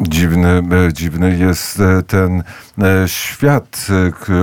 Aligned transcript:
Dziwny, 0.00 0.62
dziwny 0.92 1.38
jest 1.38 1.82
ten 2.06 2.42
świat, 3.06 3.86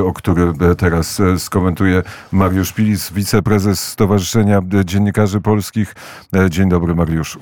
o 0.05 0.13
który 0.13 0.53
teraz 0.77 1.21
skomentuje 1.37 2.03
Mariusz 2.31 2.73
Pilis, 2.73 3.11
wiceprezes 3.11 3.87
Stowarzyszenia 3.87 4.61
Dziennikarzy 4.85 5.41
Polskich. 5.41 5.95
Dzień 6.49 6.69
dobry, 6.69 6.95
Mariuszu. 6.95 7.39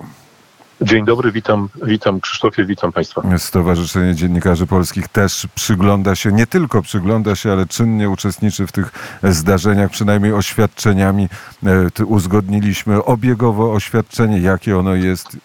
Dzień 0.82 1.06
dobry, 1.06 1.32
witam, 1.32 1.70
witam 1.84 2.20
Krzysztofie, 2.20 2.66
witam 2.66 2.92
Państwa. 2.92 3.22
Stowarzyszenie 3.38 4.16
Dziennikarzy 4.16 4.68
Polskich 4.68 5.08
też 5.08 5.48
przygląda 5.56 6.16
się, 6.16 6.32
nie 6.32 6.48
tylko 6.48 6.82
przygląda 6.82 7.36
się, 7.36 7.52
ale 7.52 7.66
czynnie 7.66 8.10
uczestniczy 8.10 8.68
w 8.68 8.72
tych 8.72 9.18
zdarzeniach, 9.24 9.92
przynajmniej 9.92 10.34
oświadczeniami. 10.34 11.30
Uzgodniliśmy 12.06 13.04
obiegowo 13.04 13.74
oświadczenie, 13.74 14.40
jakie 14.40 14.78
ono 14.78 14.96
jest. 14.96 15.38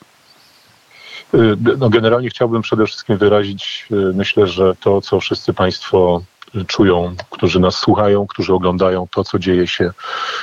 Y, 1.35 1.57
no 1.79 1.91
generalnie 1.91 2.31
chciałbym 2.31 2.63
przede 2.63 2.87
wszystkim 2.87 3.17
wyrazić, 3.17 3.87
y, 3.93 3.95
myślę, 3.95 4.47
że 4.47 4.75
to, 4.81 5.01
co 5.01 5.21
wszyscy 5.21 5.55
Państwo 5.55 6.23
czują, 6.67 7.15
którzy 7.31 7.61
nas 7.61 7.75
słuchają, 7.75 8.27
którzy 8.27 8.55
oglądają 8.55 9.07
to, 9.11 9.25
co 9.25 9.39
dzieje 9.39 9.67
się, 9.67 9.91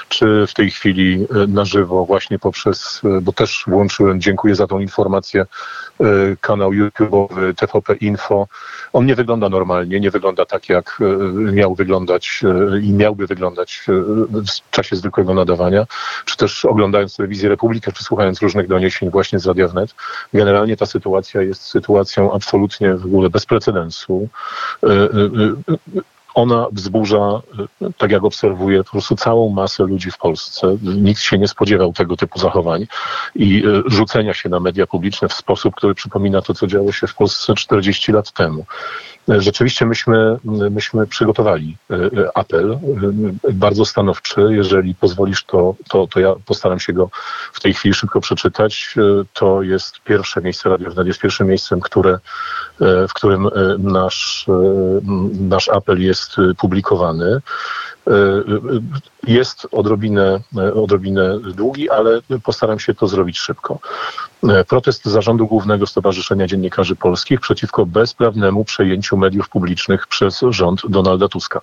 czy 0.09 0.47
w 0.47 0.53
tej 0.53 0.71
chwili 0.71 1.27
e, 1.43 1.47
na 1.47 1.65
żywo, 1.65 2.05
właśnie 2.05 2.39
poprzez, 2.39 3.01
e, 3.03 3.21
bo 3.21 3.33
też 3.33 3.63
włączyłem, 3.67 4.21
dziękuję 4.21 4.55
za 4.55 4.67
tą 4.67 4.79
informację, 4.79 5.41
e, 5.41 6.05
kanał 6.41 6.71
YouTube'owy 6.71 7.53
TVP 7.53 7.95
Info. 7.95 8.47
On 8.93 9.05
nie 9.05 9.15
wygląda 9.15 9.49
normalnie, 9.49 9.99
nie 9.99 10.11
wygląda 10.11 10.45
tak, 10.45 10.69
jak 10.69 10.99
miał 11.51 11.75
wyglądać 11.75 12.41
i 12.81 12.93
miałby 12.93 13.27
wyglądać 13.27 13.81
w 14.67 14.71
czasie 14.71 14.95
zwykłego 14.95 15.33
nadawania, 15.33 15.85
czy 16.25 16.37
też 16.37 16.65
oglądając 16.65 17.15
telewizję 17.15 17.49
Republikę, 17.49 17.91
czy 17.91 18.03
słuchając 18.03 18.41
różnych 18.41 18.67
doniesień 18.67 19.09
właśnie 19.09 19.39
z 19.39 19.45
Radia 19.45 19.67
Wnet. 19.67 19.95
Generalnie 20.33 20.77
ta 20.77 20.85
sytuacja 20.85 21.41
jest 21.41 21.61
sytuacją 21.61 22.33
absolutnie 22.33 22.93
w 22.93 23.05
ogóle 23.05 23.29
bez 23.29 23.45
precedensu 23.45 24.29
ona 26.37 26.67
wzburza, 26.71 27.41
tak 27.97 28.11
jak 28.11 28.23
obserwuję, 28.23 28.83
po 28.83 28.91
prostu 28.91 29.15
całą 29.15 29.49
masę 29.49 29.83
ludzi 29.83 30.11
w 30.11 30.17
Polsce. 30.17 30.77
Nikt 30.81 31.21
się 31.21 31.37
nie 31.37 31.47
spodziewał 31.47 31.93
tego 31.93 32.17
typu 32.17 32.39
zachowań 32.39 32.87
i 33.35 33.63
e, 33.65 33.81
rzucenia 33.85 34.33
się 34.33 34.49
na 34.49 34.59
media 34.59 34.87
publiczne 34.87 35.27
w 35.27 35.33
sposób, 35.33 35.75
który 35.75 35.95
przypomina 35.95 36.41
to, 36.41 36.53
co 36.53 36.67
działo 36.67 36.91
się 36.91 37.07
w 37.07 37.15
Polsce 37.15 37.53
40 37.53 38.11
lat 38.11 38.31
temu. 38.31 38.65
Rzeczywiście 39.27 39.85
myśmy, 39.85 40.37
myśmy 40.71 41.07
przygotowali 41.07 41.77
e, 41.89 41.95
e, 41.95 42.37
apel 42.37 42.71
e, 42.71 42.79
bardzo 43.53 43.85
stanowczy. 43.85 44.47
Jeżeli 44.49 44.95
pozwolisz, 44.95 45.43
to, 45.43 45.75
to, 45.89 46.07
to 46.07 46.19
ja 46.19 46.33
postaram 46.45 46.79
się 46.79 46.93
go 46.93 47.09
w 47.53 47.59
tej 47.59 47.73
chwili 47.73 47.93
szybko 47.93 48.21
przeczytać. 48.21 48.95
To 49.33 49.61
jest 49.61 49.99
pierwsze 50.03 50.41
miejsce, 50.41 50.69
Radio 50.69 50.91
Wnet 50.91 51.07
jest 51.07 51.19
pierwszym 51.19 51.47
miejscem, 51.47 51.79
które, 51.79 52.19
w 52.79 53.13
którym 53.13 53.49
nasz, 53.79 54.45
nasz 55.39 55.69
apel 55.69 56.01
jest 56.01 56.35
publikowany. 56.57 57.41
Jest 59.27 59.67
odrobinę, 59.71 60.39
odrobinę 60.73 61.39
długi, 61.39 61.89
ale 61.89 62.21
postaram 62.43 62.79
się 62.79 62.93
to 62.93 63.07
zrobić 63.07 63.39
szybko. 63.39 63.79
Protest 64.67 65.05
Zarządu 65.05 65.47
Głównego 65.47 65.87
Stowarzyszenia 65.87 66.47
Dziennikarzy 66.47 66.95
Polskich 66.95 67.39
przeciwko 67.39 67.85
bezprawnemu 67.85 68.65
przejęciu 68.65 69.17
mediów 69.17 69.49
publicznych 69.49 70.07
przez 70.07 70.41
rząd 70.49 70.81
Donalda 70.89 71.27
Tuska. 71.27 71.61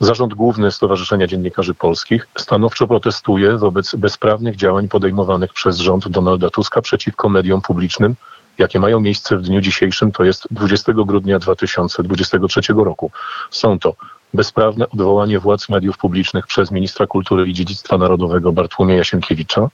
Zarząd 0.00 0.34
Główny 0.34 0.70
Stowarzyszenia 0.70 1.26
Dziennikarzy 1.26 1.74
Polskich 1.74 2.28
stanowczo 2.38 2.86
protestuje 2.86 3.58
wobec 3.58 3.94
bezprawnych 3.94 4.56
działań 4.56 4.88
podejmowanych 4.88 5.52
przez 5.52 5.78
rząd 5.78 6.08
Donalda 6.08 6.50
Tuska 6.50 6.82
przeciwko 6.82 7.28
mediom 7.28 7.60
publicznym, 7.60 8.14
jakie 8.58 8.80
mają 8.80 9.00
miejsce 9.00 9.36
w 9.36 9.42
dniu 9.42 9.60
dzisiejszym, 9.60 10.12
to 10.12 10.24
jest 10.24 10.46
20 10.50 10.92
grudnia 10.92 11.38
2023 11.38 12.60
roku. 12.76 13.10
Są 13.50 13.78
to 13.78 13.94
bezprawne 14.34 14.88
odwołanie 14.88 15.38
władz 15.38 15.68
mediów 15.68 15.98
publicznych 15.98 16.46
przez 16.46 16.70
ministra 16.70 17.06
kultury 17.06 17.46
i 17.46 17.52
dziedzictwa 17.52 17.98
narodowego 17.98 18.52
Bartłomieja 18.52 19.04
Sienkiewicza, 19.04 19.68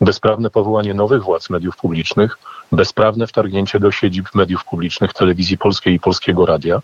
bezprawne 0.00 0.50
powołanie 0.50 0.94
nowych 0.94 1.22
władz 1.22 1.50
mediów 1.50 1.76
publicznych, 1.76 2.38
bezprawne 2.72 3.26
wtargnięcie 3.26 3.80
do 3.80 3.90
siedzib 3.90 4.34
mediów 4.34 4.64
publicznych 4.64 5.12
Telewizji 5.12 5.58
Polskiej 5.58 5.94
i 5.94 6.00
Polskiego 6.00 6.46
Radia, 6.46 6.82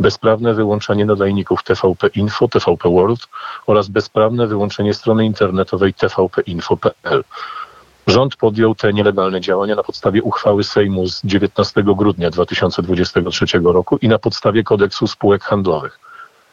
bezprawne 0.00 0.54
wyłączenie 0.54 1.04
nadajników 1.04 1.62
TVP 1.62 2.06
Info, 2.14 2.48
TVP 2.48 2.90
World 2.90 3.28
oraz 3.66 3.88
bezprawne 3.88 4.46
wyłączenie 4.46 4.94
strony 4.94 5.26
internetowej 5.26 5.94
tvpinfo.pl. 5.94 7.24
Rząd 8.06 8.36
podjął 8.36 8.74
te 8.74 8.92
nielegalne 8.92 9.40
działania 9.40 9.74
na 9.74 9.82
podstawie 9.82 10.22
uchwały 10.22 10.64
Sejmu 10.64 11.06
z 11.06 11.24
19 11.24 11.82
grudnia 11.82 12.30
2023 12.30 13.46
roku 13.64 13.96
i 13.96 14.08
na 14.08 14.18
podstawie 14.18 14.64
kodeksu 14.64 15.06
spółek 15.06 15.44
handlowych. 15.44 15.98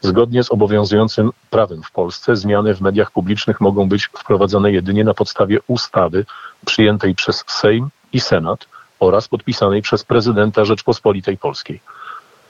Zgodnie 0.02 0.44
z 0.44 0.50
obowiązującym 0.50 1.30
prawem 1.50 1.82
w 1.82 1.90
Polsce 1.90 2.36
zmiany 2.36 2.74
w 2.74 2.80
mediach 2.80 3.10
publicznych 3.10 3.60
mogą 3.60 3.88
być 3.88 4.06
wprowadzone 4.06 4.72
jedynie 4.72 5.04
na 5.04 5.14
podstawie 5.14 5.58
ustawy 5.68 6.24
przyjętej 6.66 7.14
przez 7.14 7.44
Sejm 7.46 7.88
i 8.12 8.20
Senat 8.20 8.66
oraz 9.00 9.28
podpisanej 9.28 9.82
przez 9.82 10.04
prezydenta 10.04 10.64
Rzeczpospolitej 10.64 11.38
Polskiej. 11.38 11.80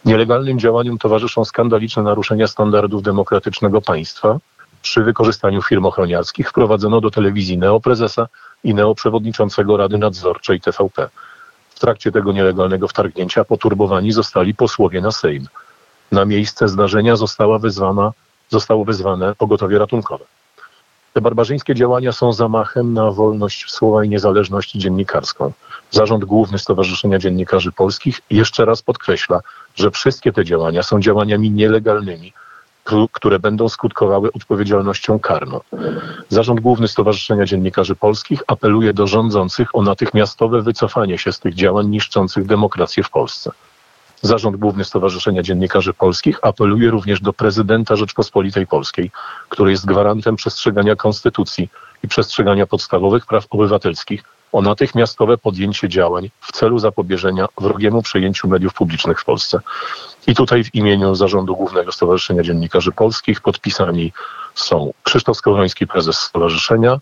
Nielegalnym 0.05 0.59
działaniom 0.59 0.99
towarzyszą 0.99 1.45
skandaliczne 1.45 2.03
naruszenia 2.03 2.47
standardów 2.47 3.03
demokratycznego 3.03 3.81
państwa. 3.81 4.39
Przy 4.83 5.03
wykorzystaniu 5.03 5.62
firm 5.62 5.87
ochroniarskich 5.87 6.49
wprowadzono 6.49 7.01
do 7.01 7.11
telewizji 7.11 7.59
neoprezesa 7.59 8.29
i 8.65 8.75
neoprzewodniczącego 8.75 9.77
Rady 9.77 9.99
Nadzorczej 9.99 10.61
TVP. 10.61 11.09
W 11.71 11.81
trakcie 11.81 12.12
tego 12.12 12.33
nielegalnego 12.33 12.89
wtargnięcia 12.89 13.45
poturbowani 13.45 14.12
zostali 14.12 14.55
posłowie 14.55 15.01
na 15.01 15.12
Sejm. 15.12 15.47
Na 16.12 16.25
miejsce 16.25 16.69
zdarzenia 16.69 17.17
została 17.17 17.59
wezwana, 17.59 18.12
zostało 18.49 18.84
wezwane 18.84 19.34
pogotowie 19.34 19.78
ratunkowe. 19.78 20.25
Te 21.12 21.21
barbarzyńskie 21.21 21.75
działania 21.75 22.12
są 22.12 22.33
zamachem 22.33 22.95
na 22.95 23.11
wolność 23.11 23.71
słowa 23.71 24.05
i 24.05 24.09
niezależność 24.09 24.73
dziennikarską. 24.73 25.53
Zarząd 25.91 26.25
Główny 26.25 26.59
Stowarzyszenia 26.59 27.19
Dziennikarzy 27.19 27.73
Polskich 27.73 28.21
jeszcze 28.31 28.65
raz 28.65 28.83
podkreśla, 28.83 29.41
że 29.75 29.91
wszystkie 29.91 30.33
te 30.33 30.45
działania 30.45 30.83
są 30.83 31.00
działaniami 31.00 31.50
nielegalnymi, 31.50 32.33
które 33.12 33.39
będą 33.39 33.69
skutkowały 33.69 34.33
odpowiedzialnością 34.33 35.19
karną. 35.19 35.61
Zarząd 36.29 36.61
Główny 36.61 36.89
Stowarzyszenia 36.89 37.44
Dziennikarzy 37.44 37.97
Polskich 37.97 38.43
apeluje 38.47 38.94
do 38.94 39.06
rządzących 39.06 39.75
o 39.75 39.83
natychmiastowe 39.83 40.62
wycofanie 40.62 41.19
się 41.19 41.33
z 41.33 41.41
tych 41.41 41.55
działań 41.55 41.87
niszczących 41.87 42.47
demokrację 42.47 43.03
w 43.03 43.11
Polsce. 43.11 43.50
Zarząd 44.22 44.56
Główny 44.56 44.84
Stowarzyszenia 44.84 45.43
Dziennikarzy 45.43 45.94
Polskich 45.94 46.38
apeluje 46.43 46.91
również 46.91 47.21
do 47.21 47.33
prezydenta 47.33 47.97
Rzeczpospolitej 47.97 48.66
Polskiej, 48.66 49.10
który 49.49 49.71
jest 49.71 49.87
gwarantem 49.87 50.37
przestrzegania 50.37 50.97
konstytucji 50.97 51.69
i 52.05 52.09
przestrzegania 52.09 52.66
podstawowych 52.66 53.27
praw 53.27 53.47
obywatelskich 53.50 54.25
o 54.53 54.62
natychmiastowe 54.62 55.38
podjęcie 55.38 55.88
działań 55.88 56.31
w 56.41 56.53
celu 56.53 56.78
zapobieżenia 56.78 57.47
wrogiemu 57.61 58.03
przejęciu 58.03 58.49
mediów 58.49 58.75
publicznych 58.75 59.21
w 59.21 59.25
Polsce. 59.25 59.61
I 60.27 60.34
tutaj 60.34 60.65
w 60.65 60.75
imieniu 60.75 61.15
Zarządu 61.15 61.56
Głównego 61.56 61.93
Stowarzyszenia 61.93 62.43
Dziennikarzy 62.43 62.93
Polskich 62.93 63.41
podpisani 63.41 64.12
są 64.55 64.93
Krzysztof 65.03 65.37
Skowroński, 65.37 65.87
prezes 65.87 66.19
stowarzyszenia, 66.19 66.99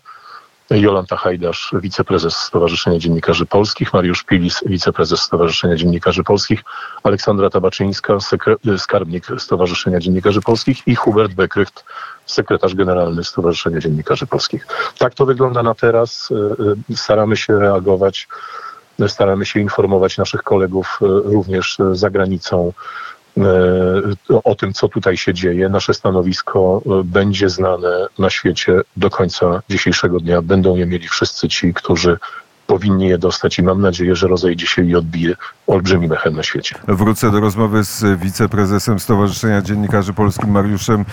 Jolanta 0.79 1.17
Hajdasz, 1.17 1.71
wiceprezes 1.73 2.35
Stowarzyszenia 2.37 2.99
Dziennikarzy 2.99 3.45
Polskich, 3.45 3.93
Mariusz 3.93 4.23
Pilis, 4.23 4.63
wiceprezes 4.65 5.21
Stowarzyszenia 5.21 5.75
Dziennikarzy 5.75 6.23
Polskich, 6.23 6.63
Aleksandra 7.03 7.49
Tabaczyńska, 7.49 8.17
skarbnik 8.77 9.25
Stowarzyszenia 9.37 9.99
Dziennikarzy 9.99 10.41
Polskich 10.41 10.87
i 10.87 10.95
Hubert 10.95 11.33
Bekrycht, 11.33 11.83
sekretarz 12.25 12.75
generalny 12.75 13.23
Stowarzyszenia 13.23 13.79
Dziennikarzy 13.79 14.27
Polskich. 14.27 14.67
Tak 14.97 15.13
to 15.13 15.25
wygląda 15.25 15.63
na 15.63 15.75
teraz. 15.75 16.29
E, 16.31 16.93
e, 16.93 16.95
staramy 16.95 17.37
się 17.37 17.59
reagować, 17.59 18.27
staramy 19.07 19.45
się 19.45 19.59
informować 19.59 20.17
naszych 20.17 20.43
kolegów 20.43 20.97
również 21.23 21.77
za 21.91 22.09
granicą 22.09 22.73
o 24.43 24.55
tym, 24.55 24.73
co 24.73 24.87
tutaj 24.87 25.17
się 25.17 25.33
dzieje. 25.33 25.69
Nasze 25.69 25.93
stanowisko 25.93 26.81
będzie 27.03 27.49
znane 27.49 28.07
na 28.19 28.29
świecie 28.29 28.81
do 28.97 29.09
końca 29.09 29.61
dzisiejszego 29.69 30.19
dnia. 30.19 30.41
Będą 30.41 30.75
je 30.75 30.85
mieli 30.85 31.07
wszyscy 31.07 31.49
ci, 31.49 31.73
którzy 31.73 32.17
powinni 32.67 33.07
je 33.07 33.17
dostać 33.17 33.59
i 33.59 33.63
mam 33.63 33.81
nadzieję, 33.81 34.15
że 34.15 34.27
rozejdzie 34.27 34.67
się 34.67 34.83
i 34.83 34.95
odbije 34.95 35.35
olbrzymi 35.67 36.07
mechem 36.07 36.35
na 36.35 36.43
świecie. 36.43 36.75
Wrócę 36.87 37.31
do 37.31 37.39
rozmowy 37.39 37.83
z 37.83 38.19
wiceprezesem 38.19 38.99
Stowarzyszenia 38.99 39.61
Dziennikarzy 39.61 40.13
Polskich 40.13 40.49
Mariuszem 40.49 41.05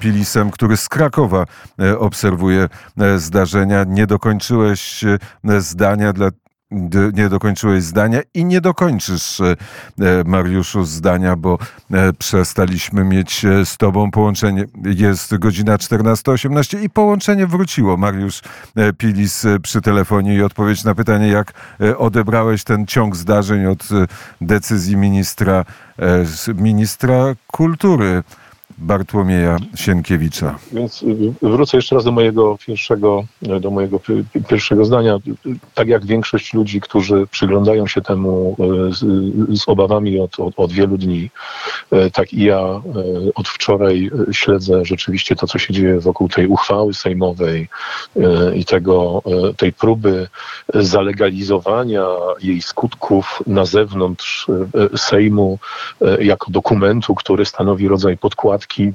Pilisem, 0.00 0.50
który 0.50 0.76
z 0.76 0.88
Krakowa 0.88 1.46
e, 1.80 1.98
obserwuje 1.98 2.68
e, 2.98 3.18
zdarzenia. 3.18 3.84
Nie 3.84 4.06
dokończyłeś 4.06 5.04
e, 5.04 5.60
zdania 5.60 6.12
dla 6.12 6.30
Nie 7.14 7.28
dokończyłeś 7.28 7.82
zdania 7.82 8.20
i 8.34 8.44
nie 8.44 8.60
dokończysz, 8.60 9.40
e, 9.40 9.56
Mariuszu, 10.26 10.84
zdania, 10.84 11.36
bo 11.36 11.58
e, 11.90 12.12
przestaliśmy 12.12 13.04
mieć 13.04 13.44
e, 13.44 13.66
z 13.66 13.76
tobą 13.76 14.10
połączenie. 14.10 14.64
Jest 14.84 15.36
godzina 15.36 15.76
14.18 15.76 16.82
i 16.82 16.90
połączenie 16.90 17.46
wróciło. 17.46 17.96
Mariusz 17.96 18.42
e, 18.76 18.92
Pilis 18.92 19.44
e, 19.44 19.60
przy 19.60 19.80
telefonie 19.80 20.34
i 20.34 20.42
odpowiedź 20.42 20.84
na 20.84 20.94
pytanie, 20.94 21.28
jak 21.28 21.52
e, 21.80 21.98
odebrałeś 21.98 22.64
ten 22.64 22.86
ciąg 22.86 23.16
zdarzeń 23.16 23.66
od 23.66 23.82
e, 23.82 24.06
decyzji 24.40 24.96
ministra, 24.96 25.64
e, 25.98 26.24
ministra 26.54 27.34
kultury 27.46 28.22
Bartłomieja 28.78 29.56
Sienkiewicza. 29.74 30.58
Więc 30.72 31.02
y, 31.02 31.32
wrócę 31.42 31.76
jeszcze 31.76 31.94
raz 31.94 32.04
do 32.04 32.12
mojego 32.12 32.58
pierwszego, 32.66 33.24
do 33.60 33.70
mojego 33.70 33.98
pi- 34.00 34.24
pi- 34.32 34.42
pierwszego 34.44 34.84
zdania. 34.84 35.18
Tak 35.74 35.88
jak 35.88 36.06
większość 36.06 36.54
ludzi, 36.54 36.80
którzy 36.80 37.26
przyglądają 37.30 37.86
się 37.86 38.00
temu 38.02 38.56
y, 38.90 38.94
z, 38.94 39.00
z 39.60 39.68
obawami 39.68 40.20
od, 40.20 40.40
od, 40.40 40.54
od 40.56 40.72
wielu 40.72 40.98
dni, 40.98 41.30
y, 41.92 42.10
tak 42.10 42.32
i 42.32 42.44
ja 42.44 42.80
y, 43.26 43.34
od 43.34 43.48
wczoraj 43.48 44.10
y, 44.28 44.34
śledzę 44.34 44.84
rzeczywiście 44.84 45.36
to, 45.36 45.46
co 45.46 45.58
się 45.58 45.74
dzieje 45.74 46.00
wokół 46.00 46.28
tej 46.28 46.46
uchwały 46.46 46.94
sejmowej 46.94 47.68
y, 48.16 48.22
i 48.56 48.64
tego, 48.64 49.22
y, 49.50 49.54
tej 49.54 49.72
próby 49.72 50.28
zalegalizowania 50.74 52.06
jej 52.42 52.62
skutków 52.62 53.42
na 53.46 53.64
zewnątrz 53.64 54.48
y, 54.48 54.52
y, 54.94 54.98
Sejmu 54.98 55.58
y, 56.18 56.24
jako 56.24 56.50
dokumentu, 56.50 57.14
który 57.14 57.44
stanowi 57.44 57.88
rodzaj 57.88 58.18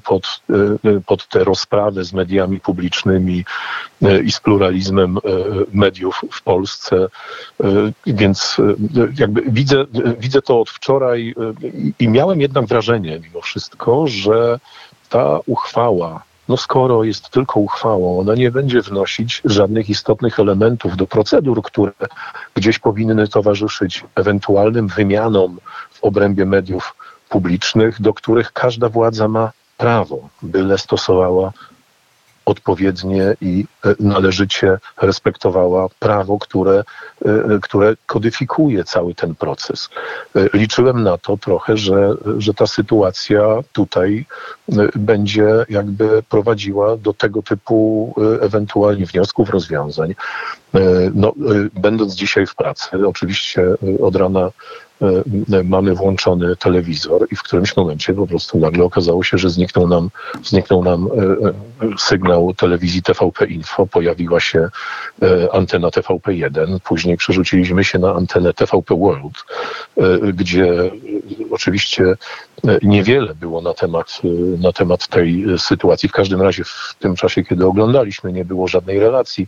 pod, 0.04 0.42
y, 0.86 1.01
pod 1.01 1.27
tę 1.27 1.44
rozprawę 1.44 2.04
z 2.04 2.13
mediami 2.13 2.60
publicznymi 2.60 3.45
y, 4.04 4.24
i 4.24 4.31
z 4.31 4.39
pluralizmem 4.39 5.18
mediów 5.74 6.21
w 6.31 6.42
Polsce. 6.42 7.07
Więc 8.06 8.57
jakby 9.19 9.42
widzę, 9.42 9.86
widzę 10.19 10.42
to 10.42 10.62
od 10.62 10.69
wczoraj 10.69 11.36
i 12.00 12.07
miałem 12.07 12.42
jednak 12.42 12.66
wrażenie 12.66 13.19
mimo 13.24 13.42
wszystko, 13.42 14.07
że 14.07 14.60
ta 15.10 15.39
uchwała 15.45 16.24
no 16.50 16.57
skoro 16.57 17.04
jest 17.04 17.30
tylko 17.30 17.60
uchwałą, 17.60 18.19
ona 18.19 18.36
nie 18.36 18.51
będzie 18.51 18.81
wnosić 18.81 19.42
żadnych 19.45 19.89
istotnych 19.89 20.39
elementów 20.39 20.98
do 20.98 21.07
procedur, 21.07 21.62
które 21.63 21.92
gdzieś 22.54 22.80
powinny 22.80 23.27
towarzyszyć 23.27 24.04
ewentualnym 24.16 24.88
wymianom 24.88 25.57
w 25.92 26.04
obrębie 26.04 26.45
mediów 26.45 26.95
publicznych, 27.30 28.01
do 28.01 28.13
których 28.13 28.51
każda 28.51 28.89
władza 28.89 29.27
ma 29.27 29.51
prawo, 29.83 30.29
byle 30.41 30.77
stosowała 30.77 31.51
odpowiednie 32.45 33.35
i 33.41 33.65
e, 33.85 33.95
należycie 33.99 34.77
respektowała 35.01 35.87
prawo, 35.99 36.39
które, 36.39 36.83
e, 37.25 37.59
które 37.61 37.95
kodyfikuje 38.05 38.83
cały 38.83 39.15
ten 39.15 39.35
proces. 39.35 39.89
E, 40.35 40.49
Liczyłem 40.53 41.03
na 41.03 41.17
to 41.17 41.37
trochę, 41.37 41.77
że, 41.77 42.13
że 42.37 42.53
ta 42.53 42.67
sytuacja 42.67 43.41
tutaj 43.73 44.25
e, 44.71 44.75
będzie 44.95 45.47
jakby 45.69 46.23
prowadziła 46.29 46.97
do 46.97 47.13
tego 47.13 47.41
typu 47.41 48.13
e, 48.17 48.41
ewentualnie 48.41 49.05
wniosków, 49.05 49.49
rozwiązań. 49.49 50.11
E, 50.11 50.79
No, 51.13 51.27
e, 51.29 51.33
będąc 51.79 52.13
dzisiaj 52.15 52.45
w 52.45 52.55
pracy, 52.55 53.07
oczywiście 53.07 53.61
e, 53.61 54.03
od 54.03 54.15
rana 54.15 54.39
e, 54.39 54.51
mamy 55.63 55.95
włączony 55.95 56.55
telewizor 56.55 57.27
i 57.31 57.35
w 57.35 57.43
którymś 57.43 57.77
momencie 57.77 58.13
po 58.13 58.27
prostu 58.27 58.59
nagle 58.59 58.83
okazało 58.83 59.23
się, 59.23 59.37
że 59.37 59.49
zniknął 59.49 59.87
nam, 59.87 60.09
zniknął 60.43 60.83
nam 60.83 61.07
e, 61.07 61.47
e, 61.47 61.53
sygnał 61.97 62.53
telewizji 62.53 63.01
TVP 63.01 63.45
Info, 63.45 63.87
pojawiła 63.87 64.39
się 64.39 64.69
e, 65.21 65.53
antena 65.53 65.87
TVP1, 65.87 66.79
później 66.79 67.17
przerzuciliśmy 67.17 67.83
się 67.83 67.99
na 67.99 68.13
antenę 68.13 68.53
TVP 68.53 68.95
World, 68.95 69.45
e, 69.97 70.33
gdzie 70.33 70.65
e, 70.65 70.91
oczywiście 71.51 72.03
e, 72.67 72.79
niewiele 72.83 73.35
było 73.35 73.61
na 73.61 73.73
temat, 73.73 74.21
e, 74.23 74.27
na 74.61 74.71
temat 74.71 75.07
tej 75.07 75.53
e, 75.53 75.57
sytuacji. 75.57 76.09
W 76.09 76.11
każdym 76.11 76.41
razie 76.41 76.63
w 76.63 76.95
tym 76.99 77.15
czasie, 77.15 77.43
kiedy 77.43 77.65
oglądaliśmy, 77.65 78.33
nie 78.33 78.45
było 78.45 78.67
żadnej 78.67 78.99
relacji 78.99 79.47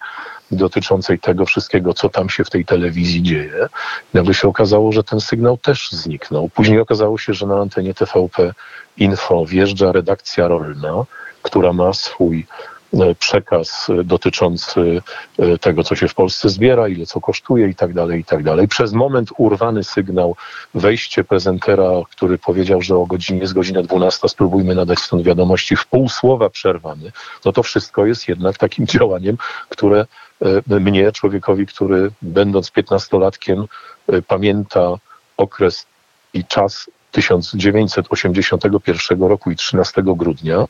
dotyczącej 0.51 1.19
tego 1.19 1.45
wszystkiego, 1.45 1.93
co 1.93 2.09
tam 2.09 2.29
się 2.29 2.43
w 2.43 2.49
tej 2.49 2.65
telewizji 2.65 3.23
dzieje. 3.23 3.67
Nagle 4.13 4.33
się 4.33 4.47
okazało, 4.47 4.91
że 4.91 5.03
ten 5.03 5.21
sygnał 5.21 5.40
też 5.57 5.91
zniknął. 5.91 6.49
Później 6.49 6.79
okazało 6.79 7.17
się, 7.17 7.33
że 7.33 7.47
na 7.47 7.55
antenie 7.55 7.93
TVP 7.93 8.53
Info 8.97 9.45
wjeżdża 9.45 9.91
redakcja 9.91 10.47
rolna, 10.47 11.05
która 11.41 11.73
ma 11.73 11.93
swój 11.93 12.45
e, 12.93 13.15
przekaz 13.15 13.87
e, 13.89 14.03
dotyczący 14.03 15.01
e, 15.39 15.57
tego, 15.57 15.83
co 15.83 15.95
się 15.95 16.07
w 16.07 16.15
Polsce 16.15 16.49
zbiera, 16.49 16.87
ile 16.87 17.05
co 17.05 17.21
kosztuje 17.21 17.67
i 17.67 17.75
tak 17.75 17.93
dalej, 17.93 18.19
i 18.19 18.23
tak 18.23 18.43
dalej. 18.43 18.67
Przez 18.67 18.93
moment 18.93 19.29
urwany 19.37 19.83
sygnał, 19.83 20.35
wejście 20.73 21.23
prezentera, 21.23 21.89
który 22.11 22.37
powiedział, 22.37 22.81
że 22.81 22.95
o 22.95 23.05
godzinie 23.05 23.39
jest 23.39 23.53
godzina 23.53 23.81
12, 23.81 24.29
spróbujmy 24.29 24.75
nadać 24.75 24.99
stąd 24.99 25.23
wiadomości, 25.23 25.75
w 25.75 25.87
pół 25.87 26.09
słowa 26.09 26.49
przerwany, 26.49 27.11
no 27.45 27.51
to 27.51 27.63
wszystko 27.63 28.05
jest 28.05 28.27
jednak 28.27 28.57
takim 28.57 28.87
działaniem, 28.93 29.37
które 29.69 30.05
mnie, 30.67 31.11
człowiekowi, 31.11 31.65
który 31.65 32.11
będąc 32.21 32.71
piętnastolatkiem, 32.71 33.65
pamięta 34.27 34.97
okres 35.37 35.85
i 36.33 36.45
czas 36.45 36.89
1981 37.11 39.23
roku 39.23 39.51
i 39.51 39.55
13 39.55 40.03
grudnia, 40.05 40.65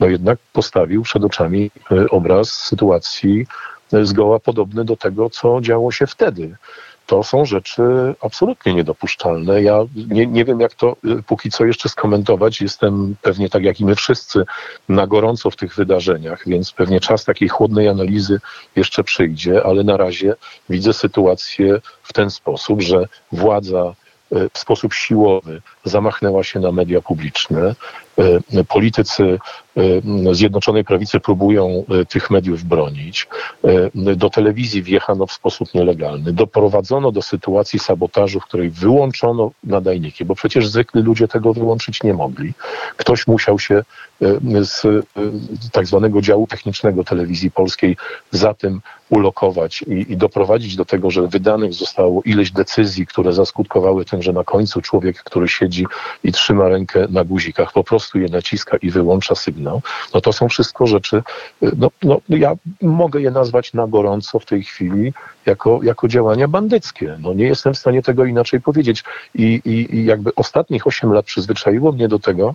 no 0.00 0.06
jednak 0.06 0.38
postawił 0.52 1.02
przed 1.02 1.24
oczami 1.24 1.70
e, 1.90 2.10
obraz 2.10 2.50
sytuacji 2.50 3.46
e, 3.92 4.04
zgoła 4.04 4.40
podobny 4.40 4.84
do 4.84 4.96
tego, 4.96 5.30
co 5.30 5.60
działo 5.60 5.92
się 5.92 6.06
wtedy. 6.06 6.56
To 7.10 7.22
są 7.22 7.44
rzeczy 7.44 7.82
absolutnie 8.20 8.74
niedopuszczalne. 8.74 9.62
Ja 9.62 9.78
nie, 10.08 10.26
nie 10.26 10.44
wiem, 10.44 10.60
jak 10.60 10.74
to 10.74 10.96
y, 11.04 11.22
póki 11.22 11.50
co 11.50 11.64
jeszcze 11.64 11.88
skomentować. 11.88 12.60
Jestem 12.60 13.16
pewnie 13.22 13.48
tak 13.48 13.64
jak 13.64 13.80
i 13.80 13.84
my 13.84 13.94
wszyscy 13.94 14.44
na 14.88 15.06
gorąco 15.06 15.50
w 15.50 15.56
tych 15.56 15.74
wydarzeniach, 15.74 16.42
więc 16.46 16.72
pewnie 16.72 17.00
czas 17.00 17.24
takiej 17.24 17.48
chłodnej 17.48 17.88
analizy 17.88 18.40
jeszcze 18.76 19.04
przyjdzie, 19.04 19.64
ale 19.64 19.84
na 19.84 19.96
razie 19.96 20.34
widzę 20.68 20.92
sytuację 20.92 21.80
w 22.02 22.12
ten 22.12 22.30
sposób, 22.30 22.82
że 22.82 23.08
władza 23.32 23.94
w 24.54 24.58
sposób 24.58 24.94
siłowy 24.94 25.62
zamachnęła 25.84 26.44
się 26.44 26.60
na 26.60 26.72
media 26.72 27.00
publiczne. 27.00 27.74
Y, 28.20 28.64
Politycy 28.64 29.38
y, 29.76 30.34
Zjednoczonej 30.34 30.84
Prawicy 30.84 31.20
próbują 31.20 31.84
y, 32.02 32.06
tych 32.06 32.30
mediów 32.30 32.64
bronić. 32.64 33.28
Do 34.16 34.30
telewizji 34.30 34.82
wjechano 34.82 35.26
w 35.26 35.32
sposób 35.32 35.74
nielegalny. 35.74 36.32
Doprowadzono 36.32 37.12
do 37.12 37.22
sytuacji 37.22 37.78
sabotażu, 37.78 38.40
w 38.40 38.44
której 38.44 38.70
wyłączono 38.70 39.50
nadajniki, 39.64 40.24
bo 40.24 40.34
przecież 40.34 40.68
zwykli 40.68 41.02
ludzie 41.02 41.28
tego 41.28 41.54
wyłączyć 41.54 42.02
nie 42.02 42.14
mogli. 42.14 42.52
Ktoś 42.96 43.26
musiał 43.26 43.58
się 43.58 43.82
z 44.60 45.06
tak 45.72 45.86
zwanego 45.86 46.20
działu 46.20 46.46
technicznego 46.46 47.04
telewizji 47.04 47.50
polskiej 47.50 47.96
za 48.30 48.54
tym 48.54 48.80
ulokować 49.10 49.82
i, 49.82 50.12
i 50.12 50.16
doprowadzić 50.16 50.76
do 50.76 50.84
tego, 50.84 51.10
że 51.10 51.28
wydanych 51.28 51.74
zostało 51.74 52.22
ileś 52.22 52.50
decyzji, 52.50 53.06
które 53.06 53.32
zaskutkowały 53.32 54.04
tym, 54.04 54.22
że 54.22 54.32
na 54.32 54.44
końcu 54.44 54.80
człowiek, 54.80 55.22
który 55.22 55.48
siedzi 55.48 55.86
i 56.24 56.32
trzyma 56.32 56.68
rękę 56.68 57.06
na 57.10 57.24
guzikach, 57.24 57.72
po 57.72 57.84
naciska 58.18 58.76
i 58.76 58.90
wyłącza 58.90 59.34
sygnał. 59.34 59.82
No 60.14 60.20
to 60.20 60.32
są 60.32 60.48
wszystko 60.48 60.86
rzeczy, 60.86 61.22
y, 61.62 61.72
no, 61.76 61.90
no 62.02 62.20
ja 62.28 62.54
mogę 62.82 63.20
je 63.20 63.30
nazwać 63.30 63.72
na 63.72 63.86
gorąco 63.86 64.38
w 64.38 64.46
tej 64.46 64.62
chwili 64.62 65.12
jako, 65.46 65.80
jako 65.82 66.08
działania 66.08 66.48
bandyckie. 66.48 67.16
No 67.20 67.34
nie 67.34 67.44
jestem 67.44 67.74
w 67.74 67.78
stanie 67.78 68.02
tego 68.02 68.24
inaczej 68.24 68.60
powiedzieć. 68.60 69.04
I, 69.34 69.60
i, 69.64 69.96
i 69.96 70.04
jakby 70.04 70.34
ostatnich 70.34 70.86
8 70.86 71.12
lat 71.12 71.26
przyzwyczaiło 71.26 71.92
mnie 71.92 72.08
do 72.08 72.18
tego, 72.18 72.54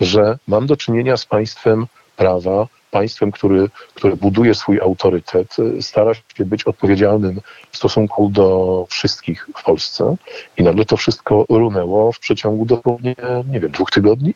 że 0.00 0.38
mam 0.48 0.66
do 0.66 0.76
czynienia 0.76 1.16
z 1.16 1.26
państwem 1.26 1.86
prawa, 2.16 2.66
państwem, 2.90 3.32
który, 3.32 3.68
które 3.94 4.16
buduje 4.16 4.54
swój 4.54 4.80
autorytet, 4.80 5.56
y, 5.58 5.82
stara 5.82 6.14
się 6.14 6.44
być 6.44 6.64
odpowiedzialnym 6.64 7.40
w 7.70 7.76
stosunku 7.76 8.28
do 8.28 8.86
wszystkich 8.88 9.48
w 9.56 9.64
Polsce 9.64 10.16
i 10.56 10.62
nagle 10.62 10.84
to 10.84 10.96
wszystko 10.96 11.46
runęło 11.48 12.12
w 12.12 12.18
przeciągu 12.18 12.66
dosłownie, 12.66 13.16
nie 13.52 13.60
wiem, 13.60 13.70
dwóch 13.70 13.90
tygodni. 13.90 14.34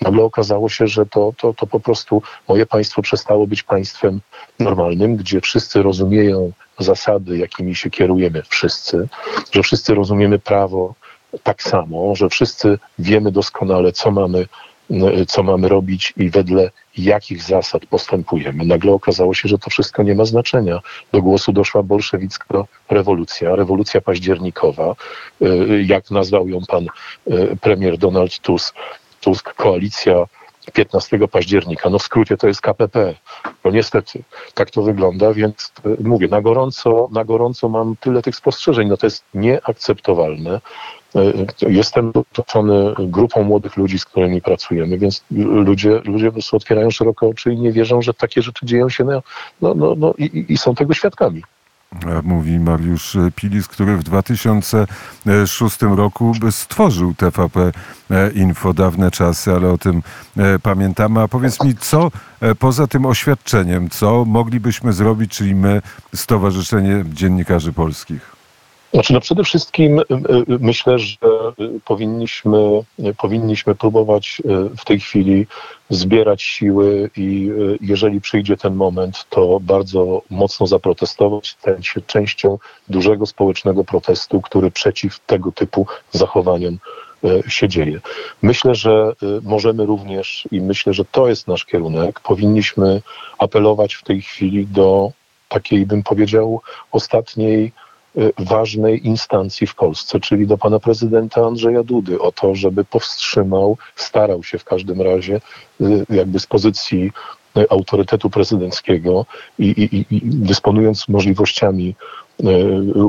Nagle 0.00 0.22
okazało 0.22 0.68
się, 0.68 0.86
że 0.86 1.06
to, 1.06 1.32
to, 1.36 1.54
to 1.54 1.66
po 1.66 1.80
prostu 1.80 2.22
moje 2.48 2.66
państwo 2.66 3.02
przestało 3.02 3.46
być 3.46 3.62
państwem 3.62 4.20
normalnym, 4.58 5.16
gdzie 5.16 5.40
wszyscy 5.40 5.82
rozumieją 5.82 6.52
zasady, 6.78 7.38
jakimi 7.38 7.74
się 7.74 7.90
kierujemy 7.90 8.42
wszyscy, 8.48 9.08
że 9.52 9.62
wszyscy 9.62 9.94
rozumiemy 9.94 10.38
prawo 10.38 10.94
tak 11.42 11.62
samo, 11.62 12.14
że 12.14 12.28
wszyscy 12.28 12.78
wiemy 12.98 13.32
doskonale, 13.32 13.92
co 13.92 14.10
mamy, 14.10 14.46
co 15.28 15.42
mamy 15.42 15.68
robić 15.68 16.14
i 16.16 16.30
wedle 16.30 16.70
jakich 16.98 17.42
zasad 17.42 17.86
postępujemy. 17.86 18.64
Nagle 18.64 18.92
okazało 18.92 19.34
się, 19.34 19.48
że 19.48 19.58
to 19.58 19.70
wszystko 19.70 20.02
nie 20.02 20.14
ma 20.14 20.24
znaczenia. 20.24 20.80
Do 21.12 21.22
głosu 21.22 21.52
doszła 21.52 21.82
bolszewicka 21.82 22.64
rewolucja, 22.90 23.56
rewolucja 23.56 24.00
październikowa, 24.00 24.94
y, 25.42 25.84
jak 25.86 26.10
nazwał 26.10 26.48
ją 26.48 26.60
pan 26.68 26.86
y, 27.30 27.56
premier 27.60 27.98
Donald 27.98 28.38
Tusk, 28.38 28.74
Tusk 29.26 29.54
koalicja 29.54 30.26
15 30.72 31.18
października. 31.28 31.90
No 31.90 31.98
w 31.98 32.02
skrócie 32.02 32.36
to 32.36 32.48
jest 32.48 32.60
KPP. 32.60 33.14
No 33.64 33.70
niestety, 33.70 34.22
tak 34.54 34.70
to 34.70 34.82
wygląda, 34.82 35.34
więc 35.34 35.72
e, 35.84 36.08
mówię, 36.08 36.28
na 36.28 36.40
gorąco, 36.40 37.08
na 37.12 37.24
gorąco 37.24 37.68
mam 37.68 37.96
tyle 37.96 38.22
tych 38.22 38.36
spostrzeżeń. 38.36 38.88
No 38.88 38.96
to 38.96 39.06
jest 39.06 39.24
nieakceptowalne. 39.34 40.60
E, 41.14 41.68
jestem 41.68 42.12
otoczony 42.14 42.94
grupą 42.98 43.42
młodych 43.42 43.76
ludzi, 43.76 43.98
z 43.98 44.04
którymi 44.04 44.42
pracujemy, 44.42 44.98
więc 44.98 45.24
ludzie, 45.30 46.00
ludzie 46.04 46.26
po 46.26 46.32
prostu 46.32 46.56
otwierają 46.56 46.90
szeroko 46.90 47.28
oczy 47.28 47.52
i 47.52 47.56
nie 47.56 47.72
wierzą, 47.72 48.02
że 48.02 48.14
takie 48.14 48.42
rzeczy 48.42 48.66
dzieją 48.66 48.88
się 48.88 49.04
no, 49.04 49.22
no, 49.74 49.94
no 49.96 50.14
i, 50.18 50.44
i 50.48 50.58
są 50.58 50.74
tego 50.74 50.94
świadkami. 50.94 51.42
Mówi 52.22 52.58
Mariusz 52.58 53.16
Pilis, 53.36 53.68
który 53.68 53.96
w 53.96 54.02
2006 54.02 55.82
roku 55.82 56.32
stworzył 56.50 57.14
TVP 57.14 57.72
Info, 58.34 58.74
dawne 58.74 59.10
czasy, 59.10 59.52
ale 59.52 59.68
o 59.68 59.78
tym 59.78 60.02
e, 60.36 60.58
pamiętamy. 60.58 61.20
A 61.20 61.28
powiedz 61.28 61.62
mi, 61.64 61.76
co 61.76 62.10
e, 62.40 62.54
poza 62.54 62.86
tym 62.86 63.06
oświadczeniem, 63.06 63.90
co 63.90 64.24
moglibyśmy 64.24 64.92
zrobić, 64.92 65.30
czyli 65.30 65.54
my, 65.54 65.82
Stowarzyszenie 66.14 67.04
Dziennikarzy 67.06 67.72
Polskich? 67.72 68.35
Znaczy, 68.96 69.12
no 69.12 69.20
przede 69.20 69.44
wszystkim 69.44 69.98
y, 69.98 70.02
y, 70.02 70.58
myślę, 70.60 70.98
że 70.98 71.16
y, 71.60 71.80
powinniśmy, 71.84 72.58
powinniśmy 73.18 73.74
próbować 73.74 74.42
w 74.78 74.84
tej 74.84 75.00
chwili 75.00 75.46
zbierać 75.90 76.42
siły 76.42 77.10
i 77.16 77.50
jeżeli 77.80 78.20
przyjdzie 78.20 78.56
ten 78.56 78.74
moment, 78.74 79.26
to 79.30 79.60
bardzo 79.60 80.22
mocno 80.30 80.66
zaprotestować, 80.66 81.48
stać 81.48 81.86
się 81.86 82.00
częścią 82.00 82.58
dużego 82.88 83.26
społecznego 83.26 83.84
protestu, 83.84 84.40
który 84.40 84.70
przeciw 84.70 85.20
tego 85.20 85.52
typu 85.52 85.86
zachowaniom 86.10 86.78
się 87.48 87.68
dzieje. 87.68 88.00
Myślę, 88.42 88.74
że 88.74 89.12
możemy 89.42 89.86
również 89.86 90.48
i 90.50 90.60
myślę, 90.60 90.92
że 90.92 91.04
to 91.04 91.28
jest 91.28 91.48
nasz 91.48 91.64
kierunek. 91.64 92.20
Powinniśmy 92.20 93.02
apelować 93.38 93.94
w 93.94 94.02
tej 94.02 94.22
chwili 94.22 94.66
do 94.66 95.10
takiej, 95.48 95.86
bym 95.86 96.02
powiedział, 96.02 96.60
ostatniej 96.92 97.72
ważnej 98.38 99.06
instancji 99.06 99.66
w 99.66 99.74
Polsce, 99.74 100.20
czyli 100.20 100.46
do 100.46 100.58
pana 100.58 100.78
prezydenta 100.78 101.46
Andrzeja 101.46 101.82
Dudy, 101.82 102.20
o 102.20 102.32
to, 102.32 102.54
żeby 102.54 102.84
powstrzymał, 102.84 103.78
starał 103.96 104.42
się 104.42 104.58
w 104.58 104.64
każdym 104.64 105.02
razie, 105.02 105.40
y, 105.80 106.06
jakby 106.10 106.40
z 106.40 106.46
pozycji 106.46 107.12
y, 107.56 107.70
autorytetu 107.70 108.30
prezydenckiego 108.30 109.26
i, 109.58 109.64
i, 109.66 110.16
i 110.16 110.20
dysponując 110.22 111.08
możliwościami 111.08 111.94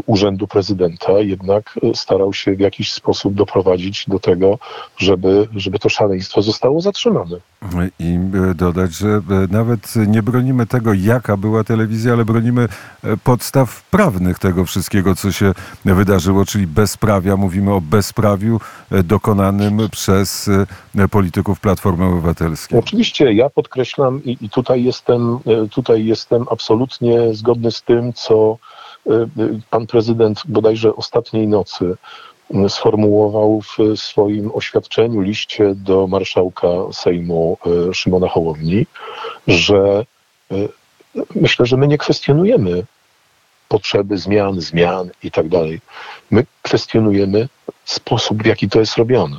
urzędu 0.06 0.48
prezydenta 0.48 1.12
jednak 1.12 1.80
starał 1.94 2.34
się 2.34 2.56
w 2.56 2.60
jakiś 2.60 2.94
sposób 2.94 3.34
doprowadzić 3.34 4.06
do 4.08 4.20
tego, 4.20 4.60
żeby, 4.98 5.48
żeby 5.56 5.80
to 5.80 5.90
szaleństwo 5.90 6.42
zostało 6.42 6.82
zatrzymane. 6.82 7.38
I 8.00 8.20
e, 8.52 8.54
dodać, 8.56 8.94
że 8.94 9.08
e, 9.08 9.22
nawet 9.52 9.96
nie 10.08 10.24
bronimy 10.24 10.66
tego, 10.66 10.94
jaka 10.94 11.38
była 11.38 11.64
telewizja, 11.64 12.14
ale 12.14 12.26
bronimy 12.26 12.68
podstaw 13.24 13.84
prawnych 13.84 14.40
tego 14.40 14.66
wszystkiego, 14.66 15.16
co 15.16 15.32
się 15.32 15.54
wydarzyło, 15.86 16.46
czyli 16.46 16.68
bezprawia. 16.68 17.38
Mówimy 17.38 17.74
o 17.74 17.82
bezprawiu 17.82 18.60
dokonanym 19.04 19.80
przez 19.92 20.50
polityków 21.12 21.60
Platformy 21.60 22.06
Obywatelskiej. 22.06 22.80
Oczywiście, 22.80 23.34
ja 23.34 23.50
podkreślam 23.50 24.24
i, 24.24 24.38
i 24.42 24.50
tutaj, 24.50 24.84
jestem, 24.84 25.40
tutaj 25.72 26.06
jestem 26.06 26.46
absolutnie 26.52 27.34
zgodny 27.34 27.72
z 27.72 27.82
tym, 27.82 28.14
co 28.14 28.58
pan 29.70 29.88
prezydent 29.88 30.44
bodajże 30.46 30.96
ostatniej 30.96 31.48
nocy 31.48 31.96
y, 32.66 32.70
sformułował 32.70 33.62
w 33.62 34.00
swoim 34.00 34.52
oświadczeniu, 34.54 35.22
liście 35.22 35.76
do 35.76 36.08
marszałka 36.08 36.68
Sejmu 36.92 37.58
Szymona 37.94 38.28
Hołowni, 38.28 38.86
że 39.48 40.06
myślę, 41.36 41.66
że 41.66 41.78
my 41.78 41.88
nie 41.88 41.98
kwestionujemy 41.98 42.84
potrzeby 43.68 44.18
zmian, 44.18 44.62
zmian 44.62 45.10
i 45.24 45.32
tak 45.32 45.48
dalej. 45.48 45.80
My 46.32 46.46
kwestionujemy 46.62 47.50
sposób, 47.86 48.44
w 48.44 48.46
jaki 48.46 48.70
to 48.70 48.80
jest 48.80 48.98
robione. 48.98 49.38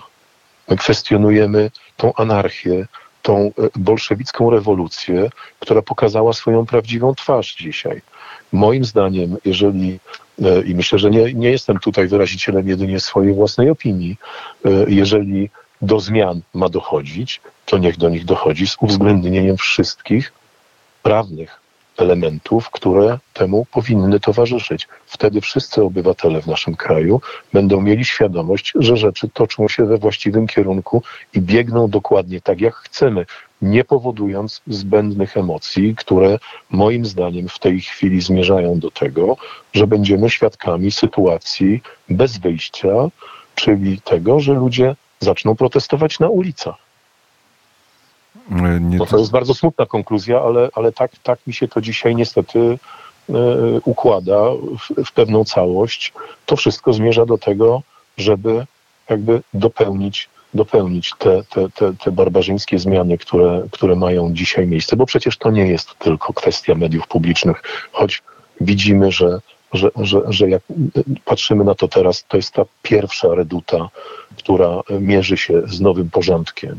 My 0.68 0.76
kwestionujemy 0.76 1.70
tą 1.96 2.14
anarchię, 2.14 2.86
tą 3.28 3.52
bolszewicką 3.76 4.50
rewolucję, 4.50 5.30
która 5.60 5.82
pokazała 5.82 6.32
swoją 6.32 6.66
prawdziwą 6.66 7.14
twarz 7.14 7.54
dzisiaj. 7.54 8.02
Moim 8.52 8.84
zdaniem, 8.84 9.36
jeżeli 9.44 9.98
e, 10.42 10.62
i 10.62 10.74
myślę, 10.74 10.98
że 10.98 11.10
nie, 11.10 11.34
nie 11.34 11.50
jestem 11.50 11.78
tutaj 11.78 12.08
wyrazicielem 12.08 12.68
jedynie 12.68 13.00
swojej 13.00 13.34
własnej 13.34 13.70
opinii, 13.70 14.16
e, 14.64 14.70
jeżeli 14.88 15.50
do 15.82 16.00
zmian 16.00 16.40
ma 16.54 16.68
dochodzić, 16.68 17.40
to 17.66 17.78
niech 17.78 17.96
do 17.96 18.08
nich 18.08 18.24
dochodzi 18.24 18.66
z 18.66 18.76
uwzględnieniem 18.80 19.56
wszystkich 19.56 20.32
prawnych 21.02 21.60
elementów, 21.98 22.70
które 22.70 23.18
temu 23.32 23.66
powinny 23.72 24.20
towarzyszyć. 24.20 24.88
Wtedy 25.06 25.40
wszyscy 25.40 25.82
obywatele 25.82 26.42
w 26.42 26.46
naszym 26.46 26.76
kraju 26.76 27.20
będą 27.52 27.80
mieli 27.80 28.04
świadomość, 28.04 28.72
że 28.74 28.96
rzeczy 28.96 29.28
toczą 29.28 29.68
się 29.68 29.84
we 29.84 29.98
właściwym 29.98 30.46
kierunku 30.46 31.02
i 31.34 31.40
biegną 31.40 31.90
dokładnie 31.90 32.40
tak, 32.40 32.60
jak 32.60 32.74
chcemy, 32.74 33.26
nie 33.62 33.84
powodując 33.84 34.62
zbędnych 34.66 35.36
emocji, 35.36 35.94
które 35.96 36.38
moim 36.70 37.04
zdaniem 37.04 37.48
w 37.48 37.58
tej 37.58 37.80
chwili 37.80 38.20
zmierzają 38.20 38.78
do 38.78 38.90
tego, 38.90 39.36
że 39.72 39.86
będziemy 39.86 40.30
świadkami 40.30 40.90
sytuacji 40.90 41.82
bez 42.10 42.38
wyjścia, 42.38 42.94
czyli 43.54 44.00
tego, 44.00 44.40
że 44.40 44.52
ludzie 44.52 44.96
zaczną 45.20 45.56
protestować 45.56 46.18
na 46.18 46.28
ulicach. 46.28 46.87
Nie 48.80 48.98
no 48.98 49.06
to 49.06 49.18
jest 49.18 49.30
bardzo 49.30 49.54
smutna 49.54 49.86
konkluzja, 49.86 50.40
ale, 50.40 50.68
ale 50.74 50.92
tak, 50.92 51.10
tak 51.22 51.38
mi 51.46 51.54
się 51.54 51.68
to 51.68 51.80
dzisiaj 51.80 52.16
niestety 52.16 52.78
e, 53.28 53.34
układa 53.84 54.44
w, 54.78 55.04
w 55.04 55.12
pewną 55.12 55.44
całość. 55.44 56.12
To 56.46 56.56
wszystko 56.56 56.92
zmierza 56.92 57.26
do 57.26 57.38
tego, 57.38 57.82
żeby 58.16 58.66
jakby 59.08 59.42
dopełnić 59.54 60.28
dopełnić 60.54 61.14
te, 61.18 61.42
te, 61.50 61.70
te, 61.70 61.94
te 61.94 62.12
barbarzyńskie 62.12 62.78
zmiany, 62.78 63.18
które, 63.18 63.62
które 63.70 63.96
mają 63.96 64.32
dzisiaj 64.32 64.66
miejsce, 64.66 64.96
bo 64.96 65.06
przecież 65.06 65.36
to 65.36 65.50
nie 65.50 65.66
jest 65.66 65.98
tylko 65.98 66.32
kwestia 66.32 66.74
mediów 66.74 67.06
publicznych, 67.06 67.62
choć 67.92 68.22
widzimy, 68.60 69.12
że, 69.12 69.40
że, 69.72 69.90
że, 69.96 70.20
że 70.28 70.48
jak 70.50 70.62
patrzymy 71.24 71.64
na 71.64 71.74
to 71.74 71.88
teraz, 71.88 72.24
to 72.28 72.36
jest 72.36 72.52
ta 72.52 72.64
pierwsza 72.82 73.34
reduta, 73.34 73.88
która 74.38 74.80
mierzy 75.00 75.36
się 75.36 75.62
z 75.66 75.80
nowym 75.80 76.10
porządkiem. 76.10 76.76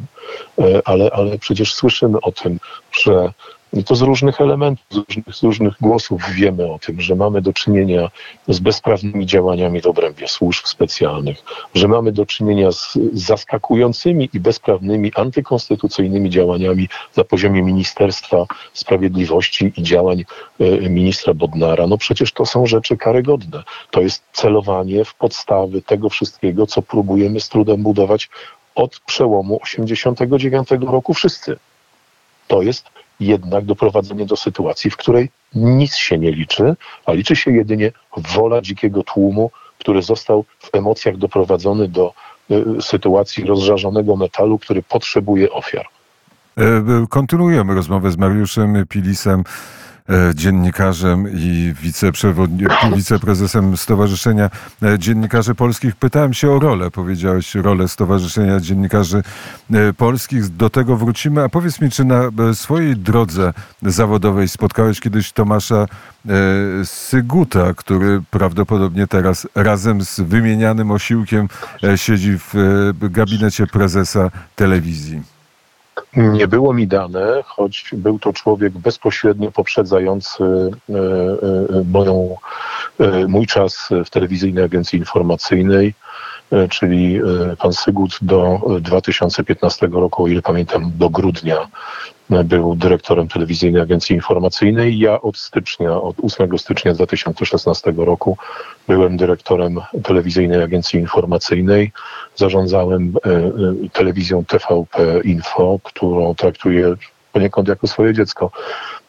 E, 0.60 0.81
ale, 0.86 1.10
ale 1.12 1.38
przecież 1.38 1.74
słyszymy 1.74 2.22
o 2.22 2.31
tym, 2.31 2.60
że 2.91 3.34
i 3.74 3.84
to 3.84 3.96
z 3.96 4.02
różnych 4.02 4.42
elementów, 4.42 4.86
z 4.90 4.96
różnych, 4.96 5.36
z 5.36 5.44
różnych, 5.44 5.74
głosów 5.82 6.22
wiemy 6.32 6.72
o 6.72 6.80
tym, 6.80 7.02
że 7.02 7.16
mamy 7.16 7.42
do 7.42 7.54
czynienia 7.54 8.10
z 8.48 8.60
bezprawnymi 8.60 9.26
działaniami 9.26 9.82
w 9.82 9.88
obrębie 9.88 10.28
służb 10.28 10.66
specjalnych, 10.66 11.38
że 11.74 11.88
mamy 11.88 12.12
do 12.12 12.26
czynienia 12.26 12.72
z 12.72 12.98
zaskakującymi 13.14 14.30
i 14.34 14.40
bezprawnymi, 14.40 15.12
antykonstytucyjnymi 15.16 16.30
działaniami 16.30 16.90
na 17.18 17.24
poziomie 17.24 17.62
Ministerstwa 17.62 18.46
Sprawiedliwości 18.74 19.74
i 19.78 19.84
działań 19.84 20.24
e, 20.60 20.90
ministra 20.90 21.34
Bodnara. 21.34 21.88
No 21.88 21.98
przecież 21.98 22.32
to 22.32 22.46
są 22.46 22.66
rzeczy 22.66 22.98
karygodne. 22.98 23.64
To 23.92 24.02
jest 24.02 24.24
celowanie 24.34 25.06
w 25.06 25.14
podstawy 25.16 25.82
tego 25.82 26.10
wszystkiego, 26.10 26.68
co 26.68 26.82
próbujemy 26.82 27.40
z 27.40 27.50
trudem 27.50 27.84
budować 27.84 28.30
od 28.76 29.00
przełomu 29.00 29.60
89 29.64 30.70
roku 30.82 31.14
wszyscy. 31.14 31.58
To 32.48 32.62
jest 32.62 32.86
jednak 33.20 33.66
doprowadzenie 33.66 34.26
do 34.26 34.36
sytuacji, 34.36 34.92
w 34.92 34.98
której 34.98 35.30
nic 35.56 35.96
się 35.96 36.18
nie 36.18 36.32
liczy, 36.32 36.76
a 37.06 37.14
liczy 37.14 37.36
się 37.36 37.52
jedynie 37.52 37.92
wola 38.18 38.62
dzikiego 38.62 39.04
tłumu, 39.04 39.52
który 39.80 40.02
został 40.02 40.46
w 40.60 40.76
emocjach 40.76 41.18
doprowadzony 41.18 41.88
do 41.88 42.14
y, 42.52 42.82
sytuacji 42.82 43.46
rozżarzonego 43.46 44.16
metalu, 44.16 44.60
który 44.60 44.84
potrzebuje 44.84 45.52
ofiar. 45.52 45.86
E, 46.58 47.06
kontynuujemy 47.10 47.76
rozmowę 47.76 48.12
z 48.12 48.18
Mariuszem 48.18 48.86
Pilisem. 48.90 49.44
E, 50.10 50.36
dziennikarzem 50.36 51.28
i 51.34 51.74
wiceprezesem 52.96 53.78
Stowarzyszenia 53.78 54.50
e, 54.84 55.00
Dziennikarzy 55.00 55.56
Polskich. 55.56 55.96
Pytałem 55.96 56.34
się 56.34 56.51
o 56.51 56.60
rolę, 56.60 56.92
powiedziałeś 56.92 57.56
rolę 57.56 57.88
Stowarzyszenia 57.88 58.60
Dziennikarzy 58.60 59.24
e, 59.74 59.94
Polskich. 59.94 60.48
Do 60.48 60.70
tego 60.70 60.98
wrócimy. 60.98 61.44
A 61.44 61.50
powiedz 61.50 61.82
mi, 61.82 61.89
czy 61.89 62.06
na 62.06 62.32
swojej 62.54 62.96
drodze 62.98 63.54
zawodowej 63.82 64.48
spotkałeś 64.48 65.00
kiedyś 65.00 65.32
Tomasza 65.32 65.86
Syguta, 66.84 67.74
który 67.74 68.22
prawdopodobnie 68.32 69.08
teraz 69.08 69.48
razem 69.56 70.01
z 70.01 70.20
wymienianym 70.20 70.92
osiłkiem 70.92 71.48
siedzi 71.96 72.38
w 72.38 72.54
gabinecie 72.94 73.68
prezesa 73.68 74.32
telewizji? 74.56 75.38
Nie 76.15 76.48
było 76.48 76.74
mi 76.74 76.88
dane, 76.88 77.44
choć 77.46 77.89
był 77.94 78.20
to 78.20 78.34
człowiek 78.34 78.74
bezpośrednio 78.74 79.51
poprzedzający 79.51 80.44
e, 80.44 80.96
e, 80.96 81.84
moją, 81.91 82.36
e, 83.00 83.27
mój 83.27 83.48
czas 83.48 83.89
w 84.06 84.10
telewizyjnej 84.10 84.63
agencji 84.63 85.00
informacyjnej 85.00 85.94
czyli 86.70 87.22
pan 87.60 87.74
Sygut 87.74 88.18
do 88.22 88.62
2015 88.82 89.88
roku, 89.88 90.24
o 90.24 90.27
ile 90.27 90.41
pamiętam, 90.41 90.91
do 90.96 91.10
grudnia 91.10 91.68
był 92.29 92.75
dyrektorem 92.75 93.27
telewizyjnej 93.27 93.81
agencji 93.81 94.15
informacyjnej. 94.15 95.00
Ja 95.00 95.21
od 95.21 95.38
stycznia, 95.38 96.01
od 96.01 96.15
8 96.24 96.59
stycznia 96.59 96.93
2016 96.93 97.93
roku 97.98 98.38
byłem 98.88 99.17
dyrektorem 99.17 99.79
telewizyjnej 100.03 100.63
agencji 100.63 101.00
informacyjnej. 101.00 101.91
Zarządzałem 102.36 103.13
e, 103.25 103.29
e, 103.29 103.41
telewizją 103.93 104.45
TVP 104.45 105.21
Info, 105.24 105.79
którą 105.83 106.36
traktuję 106.36 106.95
poniekąd 107.33 107.67
jako 107.67 107.88
swoje 107.88 108.13
dziecko 108.13 108.51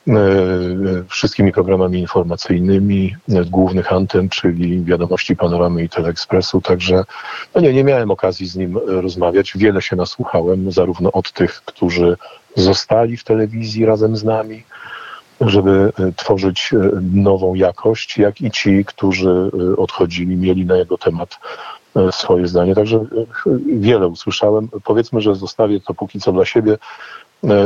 e, 0.08 0.12
wszystkimi 1.08 1.52
programami 1.52 2.00
informacyjnymi 2.00 3.16
głównych 3.28 3.92
anten, 3.92 4.28
czyli 4.28 4.84
wiadomości 4.84 5.36
panoramy 5.36 5.84
i 5.84 5.88
teleekspresu, 5.88 6.60
także 6.60 7.04
no 7.54 7.60
nie, 7.60 7.72
nie 7.72 7.84
miałem 7.84 8.10
okazji 8.10 8.46
z 8.46 8.56
nim 8.56 8.78
rozmawiać. 8.86 9.52
Wiele 9.56 9.82
się 9.82 9.96
nasłuchałem, 9.96 10.72
zarówno 10.72 11.12
od 11.12 11.32
tych, 11.32 11.62
którzy 11.64 12.16
zostali 12.56 13.16
w 13.16 13.24
telewizji 13.24 13.86
razem 13.86 14.16
z 14.16 14.24
nami, 14.24 14.62
żeby 15.40 15.92
e, 15.98 16.12
tworzyć 16.12 16.70
e, 16.72 16.90
nową 17.12 17.54
jakość, 17.54 18.18
jak 18.18 18.40
i 18.40 18.50
ci, 18.50 18.84
którzy 18.84 19.30
e, 19.30 19.76
odchodzili, 19.76 20.36
mieli 20.36 20.66
na 20.66 20.76
jego 20.76 20.98
temat 20.98 21.38
swoje 22.10 22.46
zdanie. 22.46 22.74
Także 22.74 23.04
wiele 23.66 24.08
usłyszałem. 24.08 24.68
Powiedzmy, 24.84 25.20
że 25.20 25.34
zostawię 25.34 25.80
to 25.80 25.94
póki 25.94 26.20
co 26.20 26.32
dla 26.32 26.44
siebie. 26.44 26.78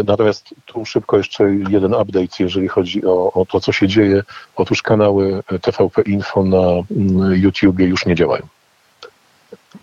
Natomiast 0.06 0.54
tu 0.66 0.84
szybko 0.84 1.16
jeszcze 1.16 1.44
jeden 1.70 1.94
update, 1.94 2.36
jeżeli 2.40 2.68
chodzi 2.68 3.06
o, 3.06 3.32
o 3.32 3.46
to, 3.46 3.60
co 3.60 3.72
się 3.72 3.88
dzieje. 3.88 4.22
Otóż 4.56 4.82
kanały 4.82 5.42
TVP 5.62 6.02
Info 6.02 6.44
na 6.44 6.58
mm, 6.90 7.34
YouTubie 7.42 7.86
już 7.86 8.06
nie 8.06 8.14
działają. 8.14 8.46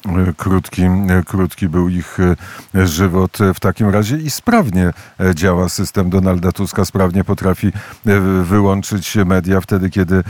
E, 0.05 0.33
Krótki, 0.37 0.83
e, 0.83 1.23
krótki 1.25 1.69
był 1.69 1.89
ich 1.89 2.17
e, 2.75 2.87
żywot 2.87 3.37
w 3.55 3.59
takim 3.59 3.89
razie 3.89 4.17
i 4.17 4.29
sprawnie 4.29 4.93
działa 5.35 5.69
system 5.69 6.09
Donalda 6.09 6.51
Tuska, 6.51 6.85
sprawnie 6.85 7.23
potrafi 7.23 7.71
wyłączyć 8.43 9.15
media 9.25 9.61
wtedy, 9.61 9.89
kiedy 9.89 10.23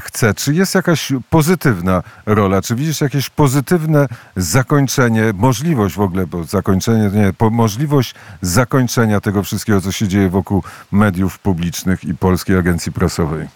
chce. 0.00 0.34
Czy 0.34 0.54
jest 0.54 0.74
jakaś 0.74 1.12
pozytywna 1.30 2.02
rola? 2.26 2.62
Czy 2.62 2.74
widzisz 2.74 3.00
jakieś 3.00 3.30
pozytywne 3.30 4.06
zakończenie, 4.36 5.32
możliwość 5.34 5.94
w 5.94 6.00
ogóle, 6.00 6.26
bo 6.26 6.44
zakończenie, 6.44 7.10
nie, 7.14 7.32
możliwość 7.50 8.14
zakończenia 8.42 9.20
tego 9.20 9.42
wszystkiego, 9.42 9.80
co 9.80 9.92
się 9.92 10.08
dzieje 10.08 10.28
wokół 10.28 10.62
mediów 10.92 11.38
publicznych 11.38 12.04
i 12.04 12.14
Polskiej 12.14 12.56
Agencji 12.56 12.92
Prasowej? 12.92 13.48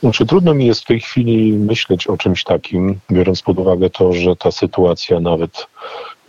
Znaczy, 0.00 0.26
trudno 0.26 0.54
mi 0.54 0.66
jest 0.66 0.82
w 0.82 0.86
tej 0.86 1.00
chwili 1.00 1.52
myśleć 1.52 2.06
o 2.06 2.16
czymś 2.16 2.44
takim, 2.44 2.98
biorąc 3.10 3.42
pod 3.42 3.58
uwagę 3.58 3.90
to, 3.90 4.12
że 4.12 4.36
ta 4.36 4.50
sytuacja 4.50 5.20
nawet, 5.20 5.66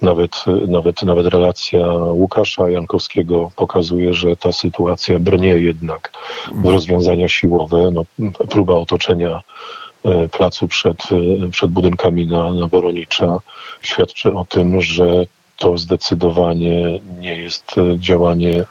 nawet, 0.02 0.32
nawet, 0.68 1.04
nawet 1.04 1.28
relacja 1.28 1.88
Łukasza 1.94 2.70
Jankowskiego 2.70 3.52
pokazuje, 3.56 4.14
że 4.14 4.38
ta 4.38 4.52
sytuacja 4.52 5.20
brnie 5.20 5.50
jednak 5.50 6.12
w 6.52 6.66
rozwiązania 6.66 7.28
siłowe. 7.28 7.92
No, 7.92 8.06
próba 8.50 8.74
otoczenia 8.74 9.42
e, 10.06 10.30
placu 10.30 10.68
przed, 10.68 10.98
e, 11.46 11.50
przed 11.50 11.72
budynkami 11.72 12.28
na, 12.28 12.54
na 12.54 12.68
Woronicza 12.68 13.40
świadczy 13.82 14.34
o 14.34 14.46
tym, 14.46 14.82
że 14.82 15.26
to 15.62 15.78
zdecydowanie 15.78 17.00
nie 17.20 17.36
jest 17.36 17.66
e, 17.78 18.00
działanie 18.00 18.64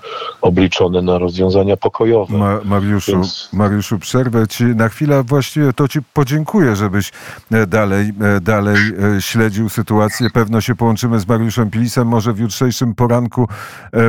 obliczone 0.43 1.03
na 1.03 1.19
rozwiązania 1.19 1.77
pokojowe. 1.77 2.39
Ma, 2.39 2.59
Mariuszu, 2.65 3.13
Więc- 3.13 3.49
Mariuszu, 3.53 3.99
przerwę 3.99 4.49
ci 4.49 4.65
na 4.65 4.89
chwilę. 4.89 5.23
Właściwie 5.23 5.73
to 5.73 5.89
ci 5.89 6.03
podziękuję, 6.15 6.77
żebyś 6.77 7.13
e, 7.53 7.67
dalej, 7.67 8.13
e, 8.37 8.41
dalej 8.41 8.77
śledził 9.21 9.69
sytuację. 9.69 10.31
Pewno 10.31 10.61
się 10.61 10.75
połączymy 10.75 11.21
z 11.21 11.29
Mariuszem 11.29 11.71
Pilisem, 11.71 12.09
może 12.09 12.33
w 12.33 12.39
jutrzejszym 12.39 12.95
poranku 12.95 13.49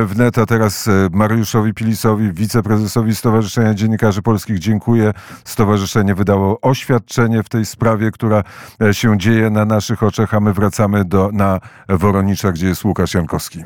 wnet, 0.06 0.38
a 0.38 0.46
teraz 0.46 0.88
Mariuszowi 1.10 1.74
Pilisowi, 1.74 2.32
wiceprezesowi 2.32 3.14
Stowarzyszenia 3.14 3.74
Dziennikarzy 3.74 4.22
Polskich 4.22 4.58
dziękuję. 4.58 5.12
Stowarzyszenie 5.44 6.14
wydało 6.14 6.60
oświadczenie 6.60 7.42
w 7.42 7.48
tej 7.48 7.66
sprawie, 7.66 8.10
która 8.10 8.42
się 8.92 9.18
dzieje 9.18 9.50
na 9.50 9.64
naszych 9.64 10.02
oczach, 10.02 10.34
a 10.34 10.40
my 10.40 10.52
wracamy 10.52 11.04
do, 11.04 11.30
na 11.32 11.60
Woronicza, 11.88 12.52
gdzie 12.52 12.71
jest 12.72 12.84
Łukasz 12.84 13.14
Jankowski. 13.14 13.64